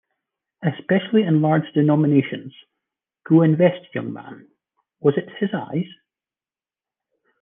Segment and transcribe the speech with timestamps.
[0.63, 2.55] Especially in large denominations",
[3.23, 4.47] "Go invest, young man",
[4.99, 5.85] "Was it his eyes?